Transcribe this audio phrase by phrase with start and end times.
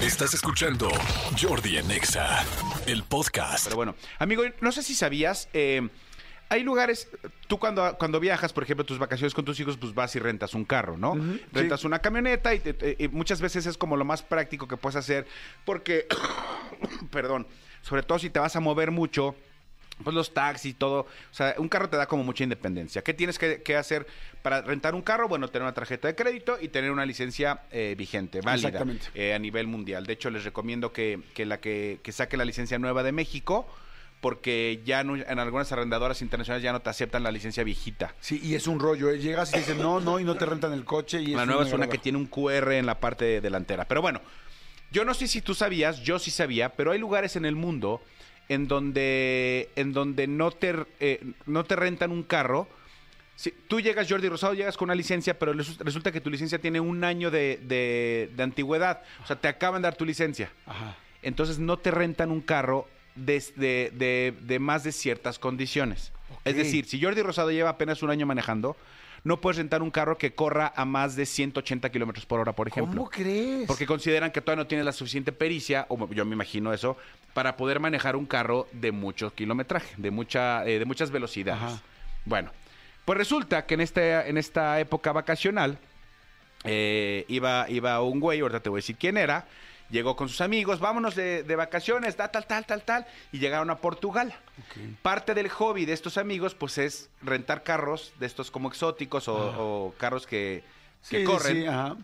[0.00, 0.88] Estás escuchando
[1.40, 2.44] Jordi en Exa,
[2.86, 3.64] el podcast.
[3.64, 5.88] Pero bueno, amigo, no sé si sabías, eh,
[6.48, 7.08] hay lugares,
[7.48, 10.54] tú cuando, cuando viajas, por ejemplo, tus vacaciones con tus hijos, pues vas y rentas
[10.54, 11.14] un carro, ¿no?
[11.52, 14.76] Rentas una camioneta y, te- te- y muchas veces es como lo más práctico que
[14.76, 15.26] puedes hacer
[15.64, 16.06] porque,
[17.10, 17.46] perdón,
[17.82, 19.34] sobre todo si te vas a mover mucho.
[20.04, 21.00] Pues los taxis, todo.
[21.00, 23.02] O sea, un carro te da como mucha independencia.
[23.02, 24.06] ¿Qué tienes que, que hacer
[24.42, 25.26] para rentar un carro?
[25.26, 29.06] Bueno, tener una tarjeta de crédito y tener una licencia eh, vigente, válida, Exactamente.
[29.14, 30.04] eh, a nivel mundial.
[30.06, 33.66] De hecho, les recomiendo que, que la que, que saque la licencia nueva de México,
[34.20, 38.14] porque ya no- en algunas arrendadoras internacionales ya no te aceptan la licencia viejita.
[38.20, 39.10] Sí, y es un rollo.
[39.10, 39.18] ¿eh?
[39.18, 41.22] Llegas y te dicen no, no, y no te rentan el coche.
[41.22, 43.86] Y La nueva es una que tiene un QR en la parte delantera.
[43.86, 44.20] Pero bueno,
[44.90, 48.02] yo no sé si tú sabías, yo sí sabía, pero hay lugares en el mundo
[48.48, 52.68] en donde, en donde no, te, eh, no te rentan un carro.
[53.34, 56.58] Si, tú llegas, Jordi Rosado, llegas con una licencia, pero resu- resulta que tu licencia
[56.58, 59.02] tiene un año de, de- de antigüedad.
[59.22, 60.50] O sea, te acaban de dar tu licencia.
[60.64, 60.96] Ajá.
[61.22, 66.12] Entonces no te rentan un carro desde de, de más de ciertas condiciones.
[66.44, 68.76] Es decir, si Jordi Rosado lleva apenas un año manejando,
[69.26, 72.68] no puedes rentar un carro que corra a más de 180 kilómetros por hora, por
[72.68, 72.96] ejemplo.
[72.96, 73.66] ¿Cómo crees?
[73.66, 76.96] Porque consideran que todavía no tienes la suficiente pericia, o yo me imagino eso,
[77.34, 81.60] para poder manejar un carro de mucho kilometraje, de, mucha, eh, de muchas velocidades.
[81.60, 81.82] Ajá.
[82.24, 82.52] Bueno,
[83.04, 85.76] pues resulta que en, este, en esta época vacacional
[86.62, 89.44] eh, iba, iba un güey, ahorita te voy a decir quién era,
[89.90, 93.70] llegó con sus amigos, vámonos de, de vacaciones, da, tal, tal, tal, tal, y llegaron
[93.70, 94.34] a Portugal.
[95.02, 99.36] Parte del hobby de estos amigos, pues es rentar carros de estos como exóticos o,
[99.36, 100.64] o carros que,
[101.08, 101.96] que Sí, corren sí, ajá.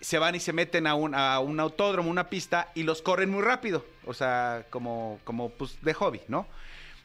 [0.00, 3.30] se van y se meten a un, a un autódromo, una pista, y los corren
[3.30, 3.84] muy rápido.
[4.06, 6.46] O sea, como, como pues, de hobby, ¿no?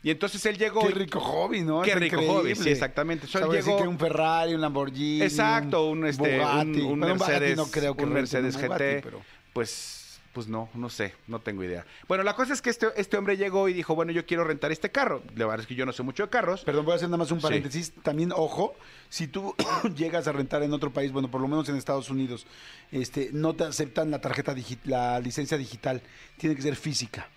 [0.04, 0.82] Y entonces él llegó.
[0.88, 1.82] Qué rico hobby, ¿no?
[1.84, 2.34] Qué rico increíble.
[2.40, 3.26] hobby, sí, exactamente.
[3.28, 5.22] O sea, llegó- que un Ferrari, un Lamborghini.
[5.22, 6.82] Exacto, un, este, Bugatti.
[6.82, 8.68] un, un Bugatti Mercedes, no creo que un Mercedes un GT.
[8.68, 9.22] Bugatti, pero-
[9.54, 11.86] Pues, pues no, no sé, no tengo idea.
[12.08, 14.72] Bueno, la cosa es que este, este hombre llegó y dijo, bueno, yo quiero rentar
[14.72, 15.22] este carro.
[15.36, 16.64] La verdad es que yo no sé mucho de carros.
[16.64, 17.44] Perdón, voy a hacer nada más un Sí.
[17.44, 17.94] paréntesis.
[18.02, 18.74] También, ojo,
[19.10, 19.54] si tú
[19.96, 22.48] llegas a rentar en otro país, bueno, por lo menos en Estados Unidos,
[22.92, 26.02] este, no te aceptan la tarjeta la licencia digital.
[26.38, 27.28] Tiene que ser física.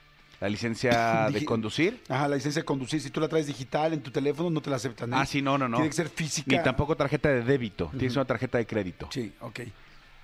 [0.40, 2.00] La licencia de conducir.
[2.08, 3.00] Ajá, la licencia de conducir.
[3.00, 5.12] Si tú la traes digital en tu teléfono, no te la aceptan.
[5.12, 5.16] ¿eh?
[5.18, 5.78] Ah, sí, no, no, no.
[5.78, 6.56] Tiene que ser física.
[6.56, 7.88] Ni tampoco tarjeta de débito.
[7.90, 9.08] Tienes una tarjeta de crédito.
[9.10, 9.60] Sí, ok.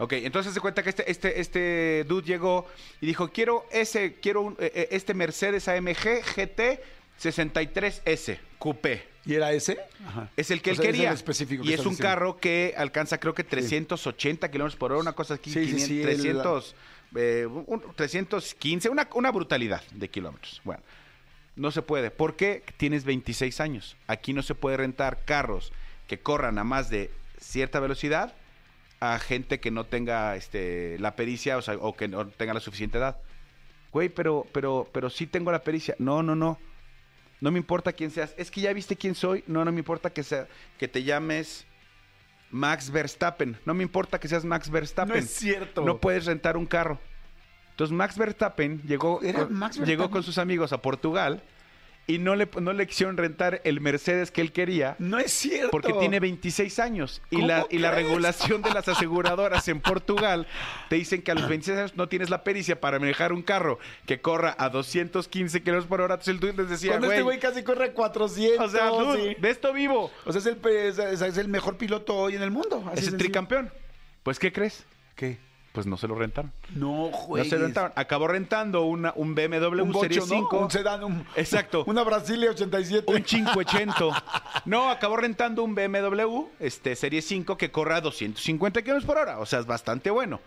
[0.01, 2.67] Ok, entonces se cuenta que este, este, este dude llegó
[3.01, 6.81] y dijo, quiero ese, quiero un- eh, eh, este Mercedes AMG GT
[7.21, 9.09] 63S Coupé.
[9.27, 9.79] ¿Y era ese?
[10.07, 10.31] Ajá.
[10.37, 11.13] Es el que O él sea, es el quería.
[11.13, 12.03] específico que y es un diciendo.
[12.11, 15.87] carro que alcanza creo que 380 kilómetros por hora, una cosa aquí, Sí, sí, 500,
[15.89, 16.75] sí, el- 300,
[17.17, 20.63] eh, un- 315, una, una brutalidad de kilómetros.
[20.65, 20.83] Bueno,
[21.57, 22.11] no se puede.
[22.11, 22.63] ¿Por qué?
[22.79, 23.97] Tienes 26 años.
[24.07, 25.73] Aquí no se puede rentar carros
[26.09, 28.35] que corran a más de cierta velocidad
[29.01, 32.61] a gente que no tenga este, la pericia o, sea, o que no tenga la
[32.61, 33.17] suficiente edad.
[33.93, 35.97] Güey, pero, pero, pero sí tengo la pericia.
[35.99, 36.59] No, no, no.
[37.41, 38.35] No me importa quién seas.
[38.37, 39.43] Es que ya viste quién soy.
[39.47, 40.47] No, no me importa que sea,
[40.79, 41.67] que te llames
[42.51, 43.59] Max Verstappen.
[43.65, 45.15] No me importa que seas Max Verstappen.
[45.15, 45.83] No es cierto.
[45.83, 47.01] No puedes rentar un carro.
[47.71, 50.11] Entonces Max Verstappen llegó, ¿Era con, Max llegó Verstappen?
[50.13, 51.43] con sus amigos a Portugal
[52.11, 54.97] y no le, no le quisieron rentar el Mercedes que él quería.
[54.99, 55.71] No es cierto.
[55.71, 60.47] Porque tiene 26 años y ¿Cómo la, y la regulación de las aseguradoras en Portugal
[60.89, 63.79] te dicen que a los 26 años no tienes la pericia para manejar un carro
[64.07, 66.15] que corra a 215 kilómetros por hora.
[66.15, 68.67] Entonces el dude les decía, Cuando este güey, güey casi corre a 400.
[68.67, 69.37] o sea, dude, sí.
[69.41, 70.11] ve esto vivo.
[70.25, 72.79] O sea, es el, es, es- es el mejor piloto hoy en el mundo.
[72.87, 73.19] así Es el sencillo.
[73.19, 73.71] tricampeón.
[74.23, 74.85] Pues, ¿qué crees?
[75.15, 75.39] ¿Qué?
[75.73, 76.51] Pues no se lo rentaron.
[76.75, 77.49] No, No juegues.
[77.49, 77.93] se lo rentaron.
[77.95, 80.41] Acabó rentando una, un BMW Un Serie bocho, ¿no?
[80.41, 80.59] 5.
[80.59, 81.25] Un sedán, un...
[81.37, 81.85] Exacto.
[81.87, 83.05] Una Brasilia 87.
[83.13, 84.05] Un 580.
[84.65, 89.39] No, acabó rentando un BMW, este, Serie 5, que corre a 250 kilómetros por hora.
[89.39, 90.41] O sea, es bastante bueno.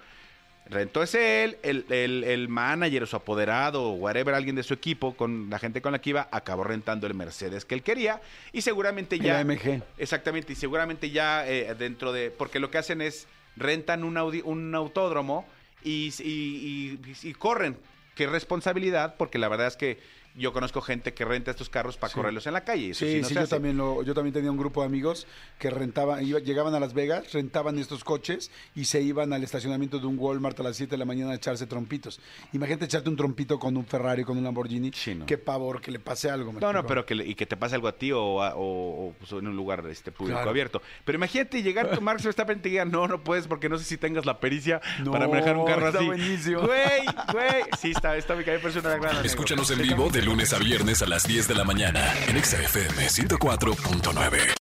[0.69, 4.73] Rentó ese él, el, el, el manager o su apoderado o whatever, alguien de su
[4.73, 8.21] equipo, con la gente con la que iba, acabó rentando el Mercedes que él quería.
[8.53, 9.39] Y seguramente El ya.
[9.39, 9.83] AMG.
[9.97, 12.31] Exactamente, y seguramente ya eh, dentro de.
[12.31, 15.45] Porque lo que hacen es rentan un, audi- un autódromo
[15.83, 17.77] y, y- y- y corren.
[18.15, 19.99] Qué responsabilidad, porque la verdad es que
[20.35, 22.15] yo conozco gente que renta estos carros para Sí.
[22.15, 22.89] correrlos en la calle.
[22.91, 23.49] Eso Sí, sí, no sí, se yo hace.
[23.51, 25.27] también, lo, yo también tenía un grupo de amigos
[25.59, 29.99] que rentaban, iba- llegaban a Las Vegas, rentaban estos coches y se iban al estacionamiento
[29.99, 32.19] de un Walmart a las 7 de la mañana a echarse trompitos.
[32.53, 34.91] Imagínate echarte un trompito con un Ferrari, con un Lamborghini.
[34.93, 35.25] Sí, no.
[35.25, 36.51] Qué pavor que le pase algo.
[36.51, 38.55] me No, no, pero que, le- y que te pase algo a ti o, a-
[38.55, 40.49] o- o, pues, en un lugar este, público Claro.
[40.49, 40.81] abierto.
[41.05, 43.83] Pero imagínate llegar con Marx Verstappen y te diga, no, no puedes porque no sé
[43.85, 46.07] si tengas la pericia No, para manejar un carro está así.
[46.07, 46.61] buenísimo.
[46.61, 47.63] Güey, güey.
[47.79, 49.25] Sí, está, está me gran.
[49.25, 52.61] Escúchanos en vivo de lunes a viernes a las 10 de la mañana en Exa
[52.61, 54.62] FM 104.9.